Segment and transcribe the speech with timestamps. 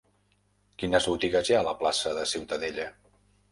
[0.83, 2.91] Quines botigues hi ha a la plaça de Ciutadella?